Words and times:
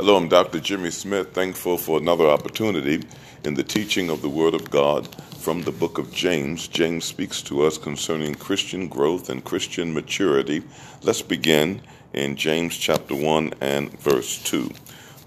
Hello, 0.00 0.16
I'm 0.16 0.30
Dr. 0.30 0.60
Jimmy 0.60 0.90
Smith, 0.90 1.34
thankful 1.34 1.76
for 1.76 1.98
another 1.98 2.26
opportunity 2.26 3.02
in 3.44 3.52
the 3.52 3.62
teaching 3.62 4.08
of 4.08 4.22
the 4.22 4.30
Word 4.30 4.54
of 4.54 4.70
God 4.70 5.14
from 5.40 5.60
the 5.60 5.72
book 5.72 5.98
of 5.98 6.10
James. 6.10 6.68
James 6.68 7.04
speaks 7.04 7.42
to 7.42 7.64
us 7.66 7.76
concerning 7.76 8.34
Christian 8.34 8.88
growth 8.88 9.28
and 9.28 9.44
Christian 9.44 9.92
maturity. 9.92 10.62
Let's 11.02 11.20
begin 11.20 11.82
in 12.14 12.34
James 12.36 12.78
chapter 12.78 13.14
1 13.14 13.52
and 13.60 13.92
verse 14.00 14.42
2. 14.42 14.70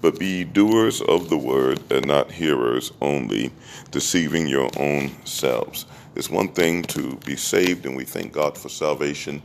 But 0.02 0.18
be 0.18 0.44
doers 0.44 1.02
of 1.02 1.30
the 1.30 1.38
word 1.38 1.80
and 1.92 2.08
not 2.08 2.32
hearers 2.32 2.92
only, 3.00 3.52
deceiving 3.92 4.48
your 4.48 4.72
own 4.78 5.12
selves. 5.24 5.86
It's 6.16 6.32
one 6.32 6.48
thing 6.48 6.82
to 6.86 7.16
be 7.18 7.36
saved, 7.36 7.86
and 7.86 7.96
we 7.96 8.06
thank 8.06 8.34
God 8.34 8.58
for 8.58 8.70
salvation. 8.70 9.44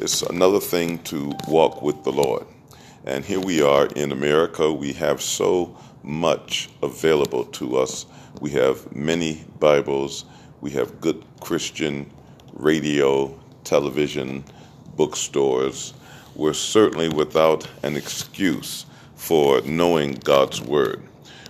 It's 0.00 0.22
another 0.22 0.58
thing 0.58 0.98
to 1.04 1.32
walk 1.46 1.80
with 1.80 2.02
the 2.02 2.10
Lord. 2.10 2.44
And 3.06 3.22
here 3.22 3.40
we 3.40 3.60
are 3.60 3.84
in 3.84 4.12
America. 4.12 4.72
We 4.72 4.94
have 4.94 5.20
so 5.20 5.76
much 6.02 6.70
available 6.82 7.44
to 7.44 7.76
us. 7.76 8.06
We 8.40 8.50
have 8.52 8.96
many 8.96 9.44
Bibles. 9.58 10.24
We 10.62 10.70
have 10.70 11.02
good 11.02 11.22
Christian 11.40 12.10
radio, 12.54 13.38
television, 13.62 14.42
bookstores. 14.96 15.92
We're 16.34 16.54
certainly 16.54 17.10
without 17.10 17.68
an 17.82 17.94
excuse 17.94 18.86
for 19.16 19.60
knowing 19.60 20.14
God's 20.14 20.62
Word. 20.62 21.02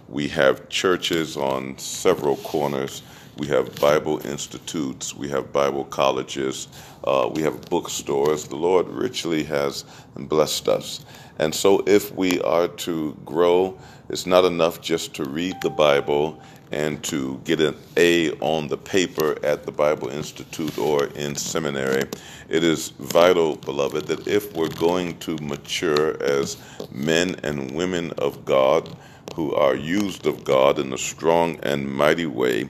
We 0.08 0.26
have 0.28 0.68
churches 0.68 1.36
on 1.36 1.78
several 1.78 2.36
corners. 2.38 3.02
We 3.36 3.46
have 3.48 3.74
Bible 3.80 4.24
institutes. 4.26 5.14
We 5.14 5.28
have 5.28 5.52
Bible 5.52 5.84
colleges. 5.84 6.66
Uh, 7.04 7.30
we 7.32 7.42
have 7.42 7.60
bookstores. 7.70 8.48
The 8.48 8.56
Lord 8.56 8.88
richly 8.88 9.44
has 9.44 9.84
blessed 10.16 10.68
us. 10.68 11.04
And 11.38 11.54
so, 11.54 11.82
if 11.86 12.14
we 12.14 12.40
are 12.42 12.68
to 12.68 13.16
grow, 13.24 13.78
it's 14.08 14.26
not 14.26 14.44
enough 14.44 14.80
just 14.80 15.14
to 15.14 15.24
read 15.24 15.56
the 15.62 15.70
Bible 15.70 16.40
and 16.70 17.02
to 17.04 17.40
get 17.44 17.60
an 17.60 17.76
A 17.96 18.32
on 18.40 18.68
the 18.68 18.76
paper 18.76 19.36
at 19.44 19.64
the 19.64 19.72
Bible 19.72 20.08
Institute 20.08 20.76
or 20.78 21.06
in 21.06 21.36
seminary. 21.36 22.08
It 22.48 22.64
is 22.64 22.90
vital, 22.98 23.56
beloved, 23.56 24.06
that 24.06 24.26
if 24.26 24.54
we're 24.54 24.68
going 24.68 25.18
to 25.20 25.36
mature 25.38 26.20
as 26.22 26.56
men 26.90 27.36
and 27.42 27.70
women 27.72 28.10
of 28.18 28.44
God 28.44 28.96
who 29.34 29.54
are 29.54 29.74
used 29.74 30.26
of 30.26 30.44
God 30.44 30.78
in 30.78 30.92
a 30.92 30.98
strong 30.98 31.58
and 31.62 31.88
mighty 31.88 32.26
way, 32.26 32.68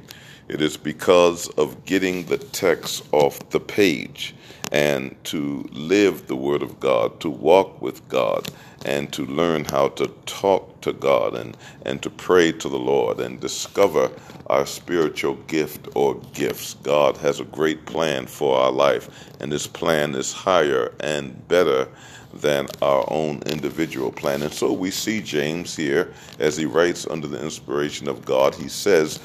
it 0.49 0.61
is 0.61 0.77
because 0.77 1.49
of 1.51 1.85
getting 1.85 2.25
the 2.27 2.39
text 2.39 3.05
off 3.13 3.51
the 3.51 3.61
page 3.61 4.35
and 4.73 5.15
to 5.25 5.69
live 5.73 6.27
the 6.27 6.37
Word 6.37 6.63
of 6.63 6.81
God, 6.81 7.21
to 7.21 7.31
walk 7.31 7.81
with 7.81 8.07
God, 8.09 8.51
and 8.85 9.13
to 9.13 9.25
learn 9.25 9.65
how 9.65 9.89
to 9.89 10.09
talk 10.27 10.81
to 10.83 10.93
God 10.93 11.35
and, 11.37 11.57
and 11.87 12.03
to 12.03 12.11
pray 12.11 12.53
to 12.53 12.69
the 12.69 12.79
Lord 12.79 13.21
and 13.21 13.41
discover 13.41 14.11
our 14.49 14.67
spiritual 14.67 15.37
gift 15.47 15.89
or 15.95 16.17
gifts. 16.33 16.75
God 16.83 17.17
has 17.19 17.41
a 17.41 17.45
great 17.45 17.87
plan 17.87 18.27
for 18.27 18.59
our 18.59 18.73
life, 18.73 19.33
and 19.41 19.51
this 19.51 19.67
plan 19.67 20.15
is 20.15 20.33
higher 20.33 20.93
and 21.01 21.47
better 21.49 21.89
than 22.35 22.67
our 22.83 23.05
own 23.11 23.41
individual 23.47 24.11
plan. 24.11 24.43
And 24.43 24.53
so 24.53 24.73
we 24.73 24.91
see 24.91 25.21
James 25.21 25.77
here 25.77 26.13
as 26.41 26.57
he 26.57 26.67
writes 26.67 27.07
under 27.09 27.29
the 27.29 27.43
inspiration 27.43 28.09
of 28.09 28.25
God. 28.25 28.55
He 28.55 28.69
says, 28.69 29.21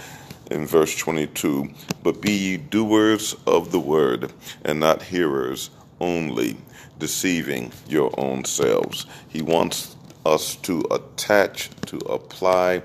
in 0.49 0.65
verse 0.65 0.95
22 0.97 1.69
But 2.03 2.21
be 2.21 2.31
ye 2.31 2.57
doers 2.57 3.35
of 3.45 3.71
the 3.71 3.79
word, 3.79 4.31
and 4.63 4.79
not 4.79 5.03
hearers 5.03 5.69
only, 5.99 6.57
deceiving 6.97 7.71
your 7.87 8.11
own 8.17 8.45
selves. 8.45 9.05
He 9.27 9.41
wants 9.41 9.95
us 10.25 10.55
to 10.57 10.83
attach, 10.91 11.69
to 11.87 11.97
apply, 11.99 12.83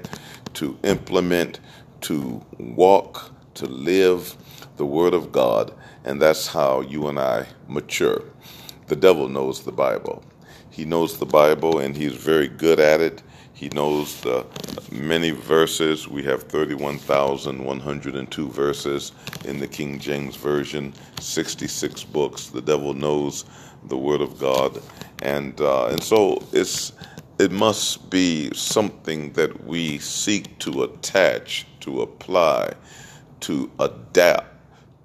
to 0.55 0.79
implement, 0.83 1.61
to 2.03 2.43
walk, 2.59 3.33
to 3.55 3.67
live 3.67 4.37
the 4.77 4.87
Word 4.87 5.15
of 5.15 5.33
God, 5.33 5.73
and 6.05 6.21
that's 6.21 6.49
how 6.49 6.81
you 6.81 7.09
and 7.09 7.19
I 7.19 7.47
mature. 7.69 8.23
The 8.87 8.97
devil 8.97 9.29
knows 9.29 9.65
the 9.65 9.73
Bible. 9.73 10.23
He 10.71 10.85
knows 10.85 11.19
the 11.19 11.27
Bible 11.27 11.79
and 11.79 11.97
he's 11.97 12.15
very 12.15 12.49
good 12.49 12.81
at 12.81 13.01
it. 13.01 13.23
He 13.55 13.71
knows 13.71 14.21
the 14.21 14.45
many 14.91 15.31
verses. 15.31 16.07
We 16.09 16.25
have 16.25 16.43
31,102 16.45 18.49
verses 18.51 19.13
in 19.45 19.61
the 19.61 19.69
King 19.69 20.01
James 20.01 20.37
Version, 20.37 20.93
66 21.21 22.05
books. 22.05 22.49
The 22.49 22.61
devil 22.61 22.93
knows 22.95 23.45
the 23.85 23.97
Word 23.97 24.21
of 24.21 24.39
God, 24.41 24.83
and 25.23 25.59
uh, 25.61 25.87
and 25.87 26.03
so 26.03 26.43
it's 26.53 26.93
it 27.39 27.53
must 27.53 28.11
be 28.11 28.53
something 28.55 29.33
that 29.35 29.65
we 29.65 29.99
seek 29.99 30.59
to 30.61 30.85
attach, 30.85 31.67
to 31.81 32.01
apply, 32.03 32.73
to 33.41 33.71
adapt, 33.79 34.47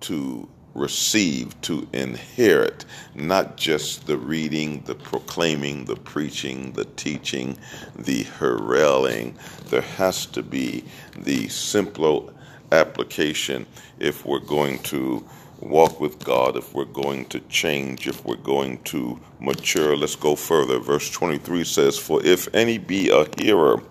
to 0.02 0.48
receive, 0.74 1.59
to 1.62 1.88
inherit, 1.94 2.85
not 3.16 3.57
just 3.57 4.07
the 4.07 4.18
reading, 4.18 4.81
the 4.85 4.96
proclaiming, 4.96 5.85
the 5.85 5.96
preaching, 5.96 6.72
the 6.74 6.85
teaching, 6.85 7.57
the 7.96 8.24
heralding. 8.24 9.35
There 9.69 9.81
has 9.81 10.25
to 10.28 10.44
be 10.44 10.84
the 11.18 11.47
simple 11.50 12.34
application 12.72 13.66
if 14.00 14.25
we're 14.25 14.40
going 14.40 14.80
to 14.84 15.25
walk 15.59 16.00
with 16.00 16.19
God, 16.24 16.56
if 16.56 16.74
we're 16.74 16.86
going 16.86 17.25
to 17.25 17.40
change, 17.41 18.07
if 18.07 18.24
we're 18.25 18.36
going 18.38 18.81
to 18.84 19.19
mature. 19.40 19.96
Let's 19.96 20.16
go 20.16 20.36
further. 20.36 20.80
Verse 20.80 21.09
23 21.09 21.63
says, 21.63 21.97
For 21.97 22.24
if 22.25 22.53
any 22.53 22.78
be 22.78 23.09
a 23.09 23.25
hearer 23.41 23.81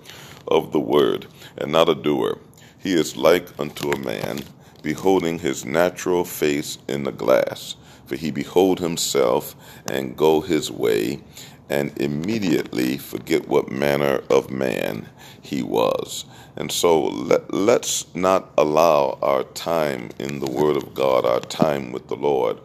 of 0.47 0.73
the 0.73 0.81
word 0.81 1.27
and 1.57 1.73
not 1.73 1.89
a 1.89 1.95
doer, 1.95 2.39
he 2.79 2.93
is 2.95 3.17
like 3.17 3.59
unto 3.59 3.91
a 3.91 3.99
man 3.99 4.41
beholding 4.83 5.39
his 5.39 5.65
natural 5.65 6.25
face 6.25 6.79
in 6.89 7.05
the 7.05 7.13
glass. 7.13 7.77
For 8.07 8.17
he 8.17 8.31
behold 8.31 8.81
himself 8.81 9.55
and 9.87 10.17
go 10.17 10.41
his 10.41 10.71
way, 10.71 11.21
and 11.69 11.97
immediately 12.01 12.97
forget 12.97 13.49
what 13.49 13.71
manner 13.71 14.23
of 14.31 14.51
man 14.51 15.09
he 15.43 15.63
was. 15.63 16.25
And 16.57 16.73
so 16.73 17.05
let, 17.05 17.53
let's 17.53 18.07
not 18.15 18.51
allow 18.57 19.19
our 19.23 19.45
time 19.45 20.11
in 20.19 20.41
the 20.41 20.51
Word 20.51 20.77
of 20.77 20.95
God, 20.95 21.27
our 21.27 21.41
time 21.41 21.93
with 21.93 22.09
the 22.09 22.17
Lord, 22.17 22.59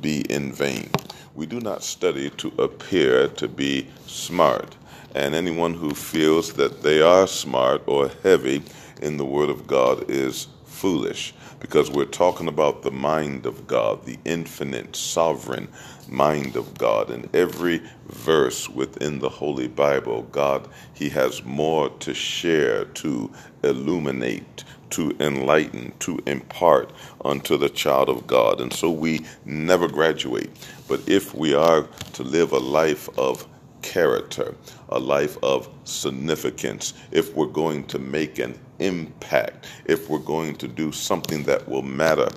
be 0.00 0.20
in 0.30 0.52
vain. 0.52 0.90
We 1.34 1.46
do 1.46 1.60
not 1.60 1.82
study 1.82 2.30
to 2.30 2.52
appear 2.58 3.28
to 3.28 3.48
be 3.48 3.88
smart. 4.06 4.76
And 5.14 5.34
anyone 5.34 5.74
who 5.74 5.94
feels 5.94 6.54
that 6.54 6.82
they 6.82 7.02
are 7.02 7.26
smart 7.26 7.82
or 7.86 8.10
heavy 8.22 8.62
in 9.02 9.16
the 9.16 9.24
Word 9.24 9.50
of 9.50 9.66
God 9.66 10.10
is 10.10 10.46
foolish 10.84 11.32
because 11.60 11.90
we're 11.90 12.04
talking 12.04 12.46
about 12.46 12.82
the 12.82 12.90
mind 12.90 13.46
of 13.46 13.66
God, 13.66 14.04
the 14.04 14.18
infinite, 14.26 14.94
sovereign 14.94 15.66
mind 16.10 16.56
of 16.56 16.76
God. 16.76 17.08
In 17.08 17.26
every 17.32 17.80
verse 18.06 18.68
within 18.68 19.18
the 19.18 19.30
Holy 19.30 19.66
Bible, 19.66 20.24
God, 20.24 20.68
He 20.92 21.08
has 21.08 21.42
more 21.42 21.88
to 22.00 22.12
share, 22.12 22.84
to 22.84 23.32
illuminate, 23.62 24.64
to 24.90 25.16
enlighten, 25.20 25.94
to 26.00 26.20
impart 26.26 26.92
unto 27.24 27.56
the 27.56 27.70
child 27.70 28.10
of 28.10 28.26
God. 28.26 28.60
And 28.60 28.70
so 28.70 28.90
we 28.90 29.24
never 29.46 29.88
graduate. 29.88 30.50
But 30.86 31.08
if 31.08 31.34
we 31.34 31.54
are 31.54 31.88
to 32.12 32.22
live 32.22 32.52
a 32.52 32.58
life 32.58 33.08
of 33.18 33.48
character, 33.84 34.54
a 34.88 34.98
life 34.98 35.36
of 35.44 35.68
significance, 35.84 36.94
if 37.12 37.34
we're 37.36 37.46
going 37.46 37.84
to 37.84 37.98
make 37.98 38.38
an 38.38 38.58
impact, 38.80 39.66
if 39.84 40.08
we're 40.08 40.18
going 40.18 40.56
to 40.56 40.66
do 40.66 40.90
something 40.90 41.44
that 41.44 41.68
will 41.68 41.82
matter 41.82 42.28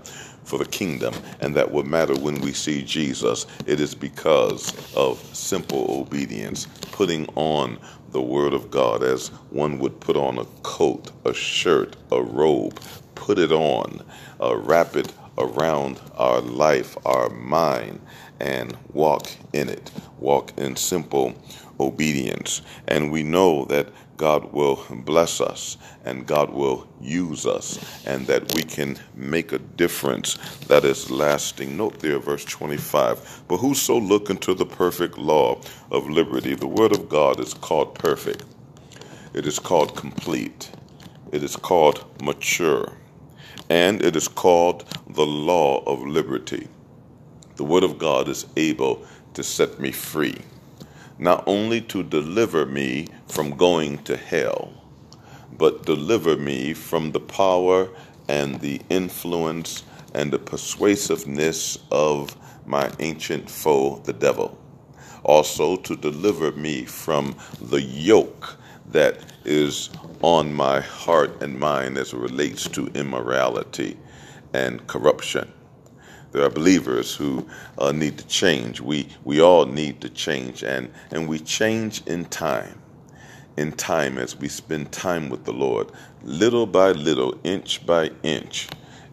for 0.43 0.59
the 0.59 0.65
kingdom 0.65 1.15
and 1.39 1.55
that 1.55 1.71
will 1.71 1.85
matter 1.85 2.13
when 2.19 2.39
we 2.41 2.51
see 2.51 2.83
Jesus, 2.83 3.47
it 3.65 3.79
is 3.79 3.95
because 3.95 4.73
of 4.95 5.17
simple 5.35 5.87
obedience, 6.01 6.67
putting 6.91 7.25
on 7.35 7.79
the 8.11 8.21
Word 8.21 8.53
of 8.53 8.69
God 8.69 9.01
as 9.01 9.29
one 9.49 9.79
would 9.79 9.99
put 10.01 10.17
on 10.17 10.37
a 10.39 10.45
coat, 10.63 11.11
a 11.25 11.33
shirt, 11.33 11.95
a 12.11 12.21
robe, 12.21 12.79
put 13.15 13.39
it 13.39 13.53
on, 13.53 14.03
uh, 14.41 14.57
wrap 14.57 14.97
it 14.97 15.13
around 15.37 15.99
our 16.15 16.41
life, 16.41 16.97
our 17.05 17.29
mind, 17.29 18.01
and 18.39 18.77
walk 18.93 19.29
in 19.53 19.69
it. 19.69 19.91
Walk 20.19 20.53
in 20.57 20.75
simple 20.75 21.35
obedience. 21.79 22.61
And 22.87 23.11
we 23.11 23.23
know 23.23 23.65
that 23.65 23.89
God 24.17 24.51
will 24.51 24.83
bless 24.89 25.39
us 25.39 25.77
and 26.03 26.25
God 26.25 26.49
will 26.49 26.87
use 26.99 27.45
us 27.45 27.79
and 28.05 28.25
that 28.27 28.53
we 28.55 28.63
can 28.63 28.97
make 29.15 29.51
a 29.51 29.59
difference 29.59 30.35
that 30.67 30.83
is 30.83 31.11
lasting. 31.11 31.77
Note 31.77 31.99
there, 31.99 32.19
verse 32.19 32.43
25. 32.45 33.43
But 33.47 33.57
whoso 33.57 33.99
look 33.99 34.29
into 34.29 34.55
the 34.55 34.65
perfect 34.65 35.17
law 35.17 35.61
of 35.91 36.09
liberty, 36.09 36.55
the 36.55 36.67
word 36.67 36.93
of 36.93 37.07
God 37.09 37.39
is 37.39 37.53
called 37.53 37.95
perfect, 37.95 38.43
it 39.33 39.45
is 39.45 39.59
called 39.59 39.95
complete, 39.95 40.71
it 41.31 41.43
is 41.43 41.55
called 41.55 42.03
mature, 42.23 42.93
and 43.69 44.03
it 44.03 44.15
is 44.15 44.27
called 44.27 44.85
the 45.09 45.25
law 45.25 45.83
of 45.85 46.01
liberty. 46.01 46.67
The 47.57 47.65
word 47.65 47.83
of 47.83 47.99
God 47.99 48.29
is 48.29 48.47
able 48.55 49.05
to 49.35 49.43
set 49.43 49.79
me 49.79 49.91
free 49.91 50.37
not 51.19 51.43
only 51.47 51.81
to 51.81 52.03
deliver 52.03 52.65
me 52.65 53.07
from 53.27 53.51
going 53.51 53.97
to 54.03 54.17
hell, 54.17 54.73
but 55.57 55.85
deliver 55.85 56.37
me 56.37 56.73
from 56.73 57.11
the 57.11 57.19
power 57.19 57.89
and 58.29 58.59
the 58.61 58.81
influence 58.89 59.83
and 60.13 60.31
the 60.31 60.39
persuasiveness 60.39 61.79
of 61.91 62.35
my 62.67 62.91
ancient 62.99 63.49
foe, 63.49 63.97
the 64.05 64.13
devil. 64.13 64.57
Also, 65.23 65.75
to 65.77 65.95
deliver 65.95 66.51
me 66.51 66.85
from 66.85 67.35
the 67.61 67.81
yoke 67.81 68.57
that 68.91 69.19
is 69.45 69.89
on 70.21 70.53
my 70.53 70.79
heart 70.81 71.41
and 71.41 71.59
mind 71.59 71.97
as 71.97 72.13
it 72.13 72.19
relates 72.19 72.67
to 72.69 72.87
immorality 72.89 73.97
and 74.53 74.85
corruption. 74.87 75.51
There 76.37 76.45
are 76.45 76.51
believers 76.51 77.15
who 77.15 77.47
uh, 77.79 77.91
need 77.91 78.19
to 78.19 78.27
change. 78.27 78.79
We, 78.79 79.09
we 79.23 79.41
all 79.41 79.65
need 79.65 80.01
to 80.01 80.09
change, 80.09 80.61
and, 80.61 80.91
and 81.09 81.27
we 81.27 81.39
change 81.39 82.05
in 82.05 82.25
time. 82.25 82.79
In 83.57 83.71
time, 83.71 84.19
as 84.19 84.37
we 84.37 84.47
spend 84.47 84.91
time 84.91 85.29
with 85.29 85.45
the 85.45 85.51
Lord, 85.51 85.91
little 86.21 86.67
by 86.67 86.91
little, 86.91 87.39
inch 87.43 87.83
by 87.87 88.11
inch, 88.21 88.67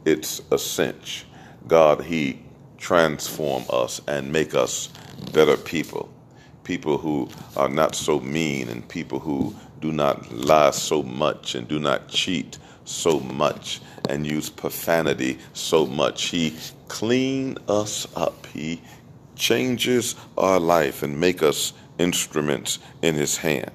it's 0.04 0.42
a 0.50 0.58
cinch. 0.58 1.24
God, 1.66 2.02
He 2.02 2.42
transform 2.76 3.64
us 3.70 4.02
and 4.06 4.30
make 4.30 4.54
us 4.54 4.90
better 5.32 5.56
people. 5.56 6.12
People 6.62 6.98
who 6.98 7.30
are 7.56 7.70
not 7.70 7.94
so 7.94 8.20
mean 8.20 8.68
and 8.68 8.86
people 8.86 9.18
who 9.18 9.56
do 9.80 9.92
not 9.92 10.30
lie 10.30 10.72
so 10.72 11.02
much 11.02 11.54
and 11.54 11.66
do 11.66 11.78
not 11.78 12.06
cheat 12.08 12.58
so 12.84 13.20
much 13.20 13.80
and 14.08 14.26
use 14.26 14.50
profanity 14.50 15.38
so 15.52 15.86
much. 15.86 16.24
He 16.24 16.56
clean 16.88 17.58
us 17.68 18.06
up. 18.16 18.46
He 18.46 18.80
changes 19.36 20.14
our 20.36 20.60
life 20.60 21.02
and 21.02 21.18
make 21.18 21.42
us 21.42 21.72
instruments 21.98 22.78
in 23.02 23.14
his 23.14 23.36
hand. 23.36 23.70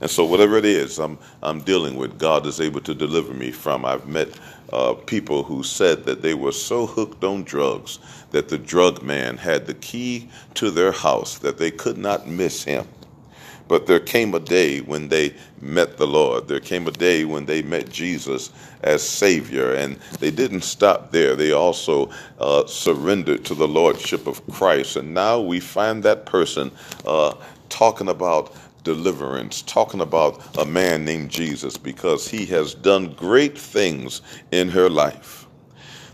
And 0.00 0.10
so, 0.10 0.24
whatever 0.26 0.58
it 0.58 0.66
is 0.66 0.98
I'm, 0.98 1.18
I'm 1.42 1.60
dealing 1.60 1.96
with, 1.96 2.18
God 2.18 2.46
is 2.46 2.60
able 2.60 2.82
to 2.82 2.94
deliver 2.94 3.32
me 3.32 3.50
from. 3.50 3.86
I've 3.86 4.06
met 4.06 4.28
uh, 4.70 4.92
people 4.92 5.42
who 5.42 5.62
said 5.62 6.04
that 6.04 6.20
they 6.20 6.34
were 6.34 6.52
so 6.52 6.86
hooked 6.86 7.24
on 7.24 7.44
drugs 7.44 7.98
that 8.30 8.48
the 8.48 8.58
drug 8.58 9.02
man 9.02 9.38
had 9.38 9.66
the 9.66 9.74
key 9.74 10.28
to 10.54 10.70
their 10.70 10.92
house 10.92 11.38
that 11.38 11.56
they 11.56 11.70
could 11.70 11.96
not 11.96 12.26
miss 12.26 12.64
him. 12.64 12.86
But 13.68 13.86
there 13.86 14.00
came 14.00 14.34
a 14.34 14.40
day 14.40 14.80
when 14.80 15.08
they 15.08 15.34
met 15.60 15.96
the 15.96 16.06
Lord. 16.06 16.46
There 16.46 16.60
came 16.60 16.86
a 16.86 16.92
day 16.92 17.24
when 17.24 17.46
they 17.46 17.62
met 17.62 17.90
Jesus 17.90 18.50
as 18.82 19.06
Savior, 19.06 19.72
and 19.74 19.96
they 20.20 20.30
didn't 20.30 20.62
stop 20.62 21.10
there. 21.10 21.34
They 21.34 21.52
also 21.52 22.10
uh, 22.38 22.66
surrendered 22.66 23.44
to 23.46 23.54
the 23.54 23.66
Lordship 23.66 24.26
of 24.26 24.46
Christ. 24.48 24.96
And 24.96 25.12
now 25.12 25.40
we 25.40 25.58
find 25.58 26.02
that 26.04 26.26
person 26.26 26.70
uh, 27.04 27.34
talking 27.68 28.08
about 28.08 28.54
deliverance, 28.84 29.62
talking 29.62 30.00
about 30.00 30.40
a 30.58 30.64
man 30.64 31.04
named 31.04 31.28
Jesus 31.28 31.76
because 31.76 32.28
he 32.28 32.46
has 32.46 32.72
done 32.72 33.12
great 33.14 33.58
things 33.58 34.22
in 34.52 34.68
her 34.68 34.88
life. 34.88 35.46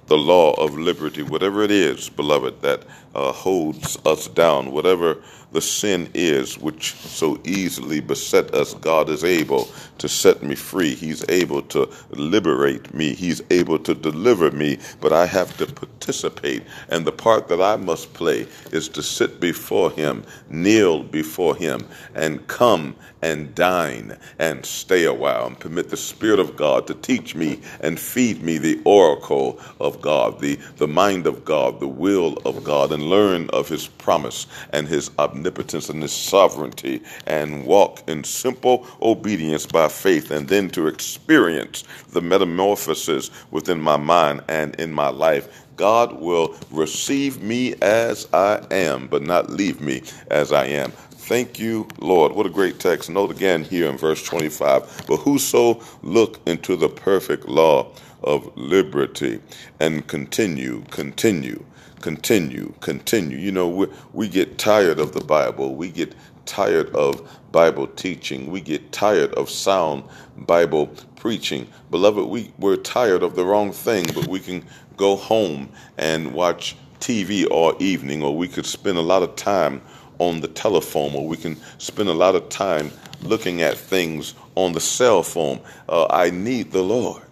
The 0.06 0.16
law 0.16 0.54
of 0.54 0.78
liberty, 0.78 1.22
whatever 1.22 1.62
it 1.62 1.70
is, 1.70 2.08
beloved, 2.08 2.62
that 2.62 2.84
uh, 3.14 3.30
holds 3.30 3.98
us 4.06 4.26
down, 4.28 4.72
whatever 4.72 5.22
the 5.52 5.60
sin 5.60 6.10
is 6.14 6.58
which 6.58 6.94
so 6.94 7.40
easily 7.44 8.00
beset 8.00 8.54
us, 8.54 8.74
God 8.74 9.08
is 9.08 9.24
able 9.24 9.70
to 9.98 10.08
set 10.08 10.42
me 10.42 10.54
free. 10.54 10.94
He's 10.94 11.28
able 11.28 11.62
to 11.62 11.88
liberate 12.10 12.92
me. 12.94 13.14
He's 13.14 13.42
able 13.50 13.78
to 13.80 13.94
deliver 13.94 14.50
me, 14.50 14.78
but 15.00 15.12
I 15.12 15.26
have 15.26 15.56
to 15.58 15.66
participate. 15.66 16.62
And 16.88 17.04
the 17.04 17.12
part 17.12 17.48
that 17.48 17.60
I 17.60 17.76
must 17.76 18.12
play 18.14 18.46
is 18.72 18.88
to 18.90 19.02
sit 19.02 19.40
before 19.40 19.90
Him, 19.90 20.24
kneel 20.48 21.02
before 21.02 21.54
Him, 21.54 21.86
and 22.14 22.46
come 22.48 22.96
and 23.22 23.54
dine 23.54 24.18
and 24.38 24.66
stay 24.66 25.04
a 25.04 25.14
while 25.14 25.46
and 25.46 25.58
permit 25.58 25.88
the 25.88 25.96
Spirit 25.96 26.40
of 26.40 26.56
God 26.56 26.86
to 26.88 26.94
teach 26.94 27.34
me 27.34 27.60
and 27.80 27.98
feed 27.98 28.42
me 28.42 28.58
the 28.58 28.80
oracle 28.84 29.60
of 29.78 30.00
God, 30.02 30.40
the, 30.40 30.56
the 30.76 30.88
mind 30.88 31.26
of 31.26 31.44
God, 31.44 31.78
the 31.78 31.88
will 31.88 32.38
of 32.44 32.64
God, 32.64 32.92
and 32.92 33.04
learn 33.04 33.48
of 33.50 33.68
His 33.68 33.86
promise 33.86 34.46
and 34.72 34.88
His 34.88 35.10
omnipotence 35.42 35.88
and 35.88 36.02
His 36.02 36.12
sovereignty 36.12 37.02
and 37.26 37.66
walk 37.66 38.02
in 38.08 38.22
simple 38.22 38.86
obedience 39.02 39.66
by 39.66 39.88
faith 39.88 40.30
and 40.30 40.48
then 40.48 40.70
to 40.70 40.86
experience 40.86 41.82
the 42.12 42.20
metamorphosis 42.20 43.30
within 43.50 43.80
my 43.80 43.96
mind 43.96 44.42
and 44.48 44.76
in 44.76 44.92
my 44.92 45.08
life. 45.08 45.66
God 45.76 46.20
will 46.20 46.54
receive 46.70 47.42
me 47.42 47.74
as 47.82 48.28
I 48.32 48.64
am, 48.70 49.08
but 49.08 49.22
not 49.22 49.50
leave 49.50 49.80
me 49.80 50.02
as 50.30 50.52
I 50.52 50.66
am. 50.66 50.92
Thank 50.92 51.58
you, 51.58 51.88
Lord. 51.98 52.32
What 52.32 52.46
a 52.46 52.50
great 52.50 52.78
text. 52.78 53.10
Note 53.10 53.32
again 53.32 53.64
here 53.64 53.88
in 53.88 53.96
verse 53.96 54.22
25. 54.22 55.06
But 55.08 55.16
whoso 55.18 55.82
look 56.02 56.40
into 56.46 56.76
the 56.76 56.88
perfect 56.88 57.48
law 57.48 57.90
of 58.22 58.56
liberty 58.56 59.40
and 59.80 60.06
continue, 60.06 60.84
continue, 60.90 61.64
continue, 62.02 62.74
continue. 62.80 63.38
You 63.38 63.52
know, 63.52 63.68
we, 63.68 63.86
we 64.12 64.28
get 64.28 64.58
tired 64.58 64.98
of 64.98 65.12
the 65.12 65.22
Bible. 65.24 65.74
We 65.74 65.90
get 65.90 66.14
tired 66.44 66.94
of 66.94 67.26
Bible 67.52 67.86
teaching. 67.86 68.50
We 68.50 68.60
get 68.60 68.92
tired 68.92 69.32
of 69.34 69.48
sound 69.48 70.04
Bible 70.36 70.88
preaching. 71.16 71.68
Beloved, 71.90 72.26
we, 72.26 72.52
we're 72.58 72.76
tired 72.76 73.22
of 73.22 73.36
the 73.36 73.44
wrong 73.46 73.72
thing, 73.72 74.04
but 74.14 74.26
we 74.26 74.40
can 74.40 74.66
go 74.96 75.16
home 75.16 75.70
and 75.96 76.34
watch 76.34 76.76
TV 77.00 77.48
all 77.50 77.74
evening, 77.82 78.22
or 78.22 78.36
we 78.36 78.48
could 78.48 78.66
spend 78.66 78.98
a 78.98 79.02
lot 79.02 79.22
of 79.22 79.34
time 79.36 79.80
on 80.18 80.40
the 80.40 80.48
telephone, 80.48 81.14
or 81.14 81.26
we 81.26 81.36
can 81.36 81.56
spend 81.78 82.08
a 82.08 82.12
lot 82.14 82.34
of 82.34 82.48
time 82.48 82.90
looking 83.22 83.62
at 83.62 83.76
things 83.76 84.34
on 84.54 84.72
the 84.72 84.80
cell 84.80 85.22
phone. 85.22 85.60
Uh, 85.88 86.06
I 86.10 86.30
need 86.30 86.72
the 86.72 86.82
Lord. 86.82 87.22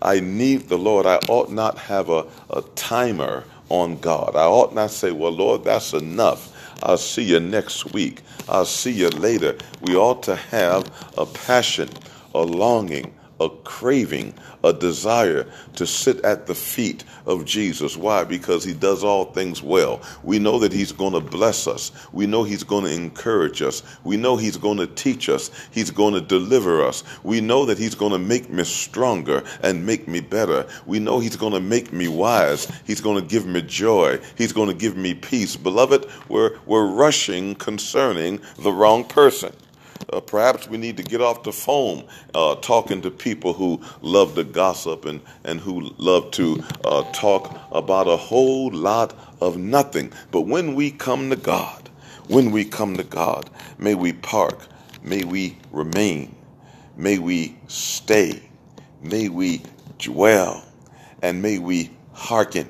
I 0.00 0.20
need 0.20 0.68
the 0.68 0.78
Lord. 0.78 1.06
I 1.06 1.16
ought 1.28 1.50
not 1.50 1.78
have 1.78 2.08
a, 2.08 2.26
a 2.50 2.62
timer 2.74 3.44
on 3.72 3.96
God. 3.98 4.36
I 4.36 4.44
ought 4.44 4.74
not 4.74 4.92
say, 4.92 5.12
Well, 5.12 5.32
Lord, 5.32 5.64
that's 5.64 5.94
enough. 5.94 6.52
I'll 6.84 6.98
see 6.98 7.24
you 7.24 7.40
next 7.40 7.92
week. 7.94 8.22
I'll 8.48 8.66
see 8.66 8.92
you 8.92 9.10
later. 9.10 9.56
We 9.82 9.96
ought 9.96 10.22
to 10.24 10.36
have 10.36 10.90
a 11.18 11.26
passion, 11.26 11.88
a 12.34 12.42
longing, 12.42 13.14
a 13.44 13.50
craving, 13.64 14.34
a 14.64 14.72
desire 14.72 15.46
to 15.76 15.86
sit 15.86 16.24
at 16.24 16.46
the 16.46 16.54
feet 16.54 17.04
of 17.26 17.44
Jesus. 17.44 17.96
Why? 17.96 18.24
Because 18.24 18.64
he 18.64 18.74
does 18.74 19.04
all 19.04 19.26
things 19.26 19.62
well. 19.62 20.00
We 20.22 20.38
know 20.38 20.58
that 20.58 20.72
he's 20.72 20.92
going 20.92 21.12
to 21.12 21.20
bless 21.20 21.66
us. 21.66 21.92
We 22.12 22.26
know 22.26 22.44
he's 22.44 22.64
going 22.64 22.84
to 22.84 22.92
encourage 22.92 23.62
us. 23.62 23.82
We 24.04 24.16
know 24.16 24.36
he's 24.36 24.56
going 24.56 24.78
to 24.78 24.86
teach 24.86 25.28
us. 25.28 25.50
He's 25.70 25.90
going 25.90 26.14
to 26.14 26.20
deliver 26.20 26.84
us. 26.84 27.04
We 27.22 27.40
know 27.40 27.64
that 27.66 27.78
he's 27.78 27.94
going 27.94 28.12
to 28.12 28.18
make 28.18 28.50
me 28.50 28.64
stronger 28.64 29.42
and 29.62 29.84
make 29.84 30.08
me 30.08 30.20
better. 30.20 30.66
We 30.86 30.98
know 30.98 31.18
he's 31.18 31.36
going 31.36 31.52
to 31.52 31.60
make 31.60 31.92
me 31.92 32.08
wise. 32.08 32.70
He's 32.86 33.00
going 33.00 33.20
to 33.20 33.28
give 33.28 33.46
me 33.46 33.62
joy. 33.62 34.20
He's 34.36 34.52
going 34.52 34.68
to 34.68 34.74
give 34.74 34.96
me 34.96 35.14
peace. 35.14 35.56
Beloved, 35.56 36.06
we're, 36.28 36.58
we're 36.66 36.86
rushing 36.86 37.54
concerning 37.54 38.40
the 38.58 38.72
wrong 38.72 39.04
person. 39.04 39.52
Uh, 40.12 40.20
perhaps 40.20 40.68
we 40.68 40.78
need 40.78 40.96
to 40.96 41.02
get 41.02 41.20
off 41.20 41.42
the 41.44 41.52
phone 41.52 42.06
uh, 42.34 42.54
talking 42.56 43.02
to 43.02 43.10
people 43.10 43.52
who 43.54 43.80
love 44.02 44.34
to 44.36 44.44
gossip 44.44 45.04
and, 45.06 45.20
and 45.44 45.60
who 45.60 45.92
love 45.98 46.30
to 46.32 46.62
uh, 46.84 47.02
talk 47.12 47.58
about 47.72 48.08
a 48.08 48.16
whole 48.16 48.70
lot 48.72 49.14
of 49.40 49.56
nothing. 49.58 50.12
But 50.30 50.42
when 50.42 50.74
we 50.74 50.90
come 50.92 51.30
to 51.30 51.36
God, 51.36 51.90
when 52.28 52.50
we 52.52 52.64
come 52.64 52.96
to 52.96 53.04
God, 53.04 53.50
may 53.78 53.94
we 53.94 54.12
park, 54.14 54.66
may 55.02 55.24
we 55.24 55.58
remain, 55.72 56.34
may 56.96 57.18
we 57.18 57.56
stay, 57.68 58.42
may 59.02 59.28
we 59.28 59.62
dwell, 59.98 60.64
and 61.22 61.42
may 61.42 61.58
we 61.58 61.90
hearken, 62.14 62.68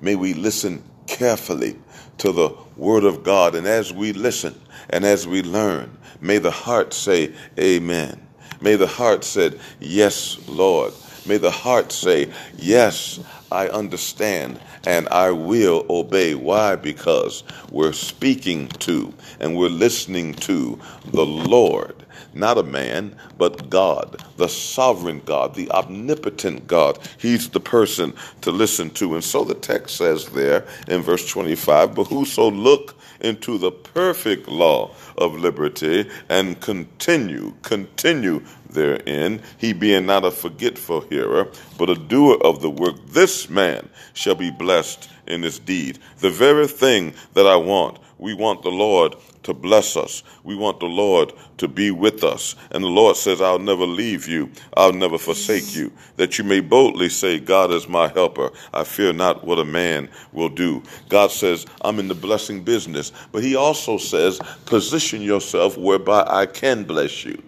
may 0.00 0.16
we 0.16 0.34
listen 0.34 0.84
carefully 1.06 1.76
to 2.20 2.32
the 2.32 2.56
Word 2.76 3.04
of 3.04 3.22
God. 3.22 3.54
And 3.54 3.66
as 3.66 3.92
we 3.92 4.12
listen 4.14 4.58
and 4.88 5.04
as 5.04 5.26
we 5.26 5.42
learn, 5.42 5.98
May 6.20 6.38
the 6.38 6.50
heart 6.50 6.92
say, 6.92 7.32
Amen. 7.58 8.20
May 8.60 8.76
the 8.76 8.86
heart 8.86 9.24
say, 9.24 9.52
Yes, 9.80 10.38
Lord. 10.46 10.92
May 11.26 11.38
the 11.38 11.50
heart 11.50 11.92
say, 11.92 12.30
Yes, 12.56 13.20
I 13.50 13.68
understand 13.68 14.60
and 14.86 15.08
I 15.08 15.30
will 15.30 15.84
obey. 15.90 16.34
Why? 16.34 16.76
Because 16.76 17.42
we're 17.70 17.92
speaking 17.92 18.68
to 18.80 19.12
and 19.40 19.56
we're 19.56 19.68
listening 19.68 20.34
to 20.34 20.78
the 21.06 21.26
Lord, 21.26 21.94
not 22.32 22.58
a 22.58 22.62
man, 22.62 23.16
but 23.38 23.68
God, 23.68 24.22
the 24.36 24.48
sovereign 24.48 25.22
God, 25.24 25.54
the 25.54 25.70
omnipotent 25.70 26.66
God. 26.66 26.98
He's 27.18 27.48
the 27.48 27.60
person 27.60 28.14
to 28.42 28.50
listen 28.50 28.90
to. 28.90 29.14
And 29.14 29.24
so 29.24 29.44
the 29.44 29.54
text 29.54 29.96
says 29.96 30.26
there 30.26 30.66
in 30.88 31.02
verse 31.02 31.28
25, 31.28 31.94
But 31.94 32.04
whoso 32.04 32.50
look 32.50 32.96
into 33.20 33.58
the 33.58 33.70
perfect 33.70 34.48
law 34.48 34.94
of 35.18 35.34
liberty 35.34 36.08
and 36.28 36.60
continue, 36.60 37.54
continue 37.62 38.42
therein, 38.72 39.42
he 39.58 39.72
being 39.72 40.06
not 40.06 40.24
a 40.24 40.30
forgetful 40.30 41.02
hearer, 41.02 41.48
but 41.78 41.90
a 41.90 41.94
doer 41.94 42.38
of 42.42 42.62
the 42.62 42.70
work, 42.70 42.96
this 43.08 43.48
man 43.50 43.88
shall 44.14 44.34
be 44.34 44.50
blessed 44.50 45.10
in 45.26 45.42
his 45.42 45.58
deed. 45.58 45.98
The 46.18 46.30
very 46.30 46.66
thing 46.66 47.14
that 47.34 47.46
I 47.46 47.56
want, 47.56 47.98
we 48.18 48.34
want 48.34 48.62
the 48.62 48.70
Lord 48.70 49.16
to 49.44 49.54
bless 49.54 49.96
us. 49.96 50.22
We 50.44 50.54
want 50.54 50.80
the 50.80 50.86
Lord 50.86 51.32
to 51.58 51.68
be 51.68 51.90
with 51.90 52.22
us. 52.22 52.54
And 52.70 52.84
the 52.84 52.88
Lord 52.88 53.16
says, 53.16 53.40
I'll 53.40 53.58
never 53.58 53.86
leave 53.86 54.28
you. 54.28 54.50
I'll 54.76 54.92
never 54.92 55.16
forsake 55.16 55.74
you. 55.74 55.90
That 56.16 56.38
you 56.38 56.44
may 56.44 56.60
boldly 56.60 57.08
say, 57.08 57.40
God 57.40 57.70
is 57.70 57.88
my 57.88 58.08
helper. 58.08 58.50
I 58.74 58.84
fear 58.84 59.14
not 59.14 59.44
what 59.44 59.58
a 59.58 59.64
man 59.64 60.10
will 60.32 60.50
do. 60.50 60.82
God 61.08 61.30
says, 61.30 61.66
I'm 61.80 61.98
in 61.98 62.08
the 62.08 62.14
blessing 62.14 62.62
business. 62.62 63.12
But 63.32 63.42
he 63.42 63.56
also 63.56 63.96
says, 63.96 64.38
position 64.66 65.22
yourself 65.22 65.78
whereby 65.78 66.24
I 66.26 66.44
can 66.46 66.84
bless 66.84 67.24
you. 67.24 67.42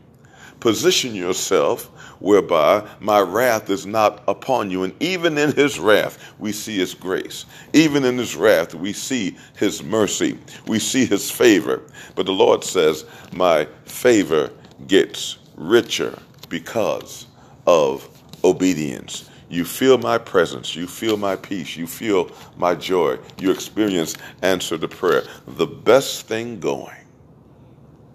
Position 0.63 1.13
yourself 1.13 1.87
whereby 2.21 2.87
my 3.01 3.19
wrath 3.19 3.69
is 3.69 3.85
not 3.85 4.23
upon 4.29 4.71
you. 4.71 4.85
And 4.85 4.95
even 5.03 5.37
in 5.37 5.51
his 5.51 5.81
wrath, 5.81 6.35
we 6.39 6.53
see 6.53 6.79
his 6.79 6.95
grace. 6.95 7.47
Even 7.73 8.05
in 8.05 8.17
his 8.17 8.37
wrath, 8.37 8.73
we 8.73 8.93
see 8.93 9.37
his 9.57 9.83
mercy. 9.83 10.39
We 10.69 10.79
see 10.79 11.05
his 11.05 11.29
favor. 11.33 11.83
But 12.15 12.27
the 12.27 12.33
Lord 12.33 12.63
says, 12.63 13.05
My 13.33 13.67
favor 13.87 14.53
gets 14.87 15.39
richer 15.57 16.17
because 16.49 17.27
of 17.67 18.09
obedience. 18.45 19.29
You 19.49 19.65
feel 19.65 19.99
my 19.99 20.17
presence. 20.17 20.77
You 20.77 20.87
feel 20.87 21.17
my 21.17 21.35
peace. 21.35 21.77
You 21.77 21.89
feel 21.89 22.31
my 22.57 22.77
joy. 22.77 23.19
You 23.37 23.51
experience 23.51 24.15
answer 24.43 24.79
to 24.79 24.87
prayer. 24.87 25.25
The 25.45 25.67
best 25.67 26.29
thing 26.29 26.61
going, 26.61 26.95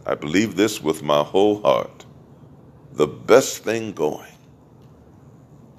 I 0.06 0.16
believe 0.16 0.56
this 0.56 0.82
with 0.82 1.04
my 1.04 1.24
whole 1.24 1.62
heart, 1.62 2.06
the 2.98 3.06
best 3.06 3.64
thing 3.64 3.92
going 3.92 4.34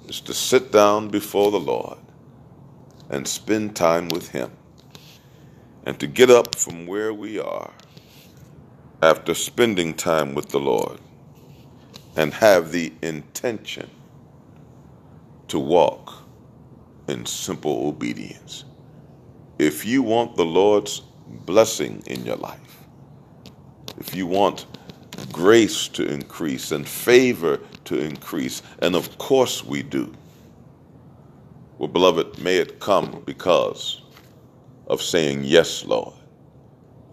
is 0.07 0.21
to 0.21 0.33
sit 0.33 0.71
down 0.71 1.09
before 1.09 1.51
the 1.51 1.59
Lord 1.59 1.97
and 3.09 3.27
spend 3.27 3.75
time 3.75 4.07
with 4.07 4.29
Him 4.29 4.49
and 5.85 5.99
to 5.99 6.07
get 6.07 6.29
up 6.29 6.55
from 6.55 6.87
where 6.87 7.13
we 7.13 7.37
are 7.37 7.73
after 9.03 9.33
spending 9.33 9.93
time 9.93 10.33
with 10.33 10.47
the 10.47 10.61
Lord 10.61 10.97
and 12.15 12.33
have 12.33 12.71
the 12.71 12.93
intention 13.01 13.89
to 15.49 15.59
walk 15.59 16.23
in 17.09 17.25
simple 17.25 17.89
obedience. 17.89 18.63
If 19.57 19.85
you 19.85 20.03
want 20.03 20.37
the 20.37 20.45
Lord's 20.45 21.01
blessing 21.27 22.01
in 22.05 22.25
your 22.25 22.37
life, 22.37 22.77
if 23.97 24.15
you 24.15 24.25
want 24.25 24.67
grace 25.31 25.87
to 25.89 26.05
increase 26.05 26.71
and 26.71 26.87
favor 26.87 27.59
to 27.85 27.99
increase. 27.99 28.61
And 28.79 28.95
of 28.95 29.17
course 29.17 29.63
we 29.63 29.83
do. 29.83 30.13
Well, 31.77 31.89
beloved, 31.89 32.39
may 32.39 32.57
it 32.57 32.79
come 32.79 33.23
because 33.25 34.01
of 34.87 35.01
saying, 35.01 35.43
Yes, 35.43 35.85
Lord. 35.85 36.13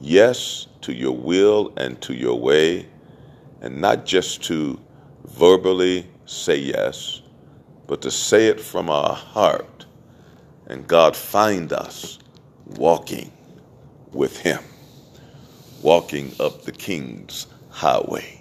Yes 0.01 0.67
to 0.83 0.93
your 0.93 1.17
will 1.17 1.73
and 1.77 2.01
to 2.03 2.15
your 2.15 2.39
way, 2.39 2.87
and 3.61 3.81
not 3.81 4.07
just 4.07 4.43
to 4.45 4.79
verbally 5.25 6.07
say 6.27 6.57
yes, 6.57 7.23
but 7.89 8.03
to 8.03 8.11
say 8.11 8.47
it 8.47 8.61
from 8.61 8.89
our 8.89 9.15
heart. 9.15 9.87
And 10.69 10.87
God 10.87 11.17
find 11.17 11.73
us 11.73 12.19
walking 12.77 13.33
with 14.13 14.39
Him, 14.39 14.63
walking 15.83 16.33
up 16.39 16.63
the 16.63 16.73
King's 16.73 17.49
highway. 17.77 18.41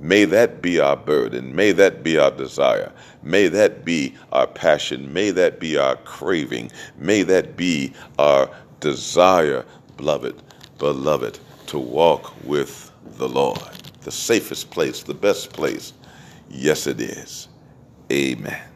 May 0.00 0.24
that 0.26 0.62
be 0.62 0.78
our 0.78 0.96
burden. 0.96 1.54
May 1.54 1.72
that 1.72 2.04
be 2.04 2.16
our 2.18 2.30
desire. 2.30 2.92
May 3.24 3.48
that 3.48 3.84
be 3.84 4.14
our 4.30 4.46
passion. 4.46 5.12
May 5.12 5.32
that 5.32 5.58
be 5.58 5.76
our 5.76 5.96
craving. 5.96 6.70
May 6.96 7.24
that 7.24 7.56
be 7.56 7.92
our 8.18 8.48
desire, 8.78 9.64
beloved, 9.96 10.40
beloved, 10.78 11.40
to 11.66 11.78
walk 11.78 12.32
with 12.44 12.92
the 13.18 13.28
Lord. 13.28 13.58
The 14.02 14.12
safest 14.12 14.70
place, 14.70 15.02
the 15.02 15.14
best 15.14 15.52
place. 15.52 15.92
Yes, 16.48 16.86
it 16.86 17.00
is. 17.00 17.48
Amen. 18.12 18.69